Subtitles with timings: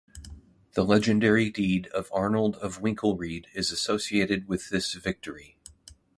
[0.73, 5.59] The legendary deed of Arnold of Winkelried is associated with this victory.